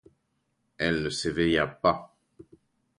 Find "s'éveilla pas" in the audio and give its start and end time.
1.11-2.15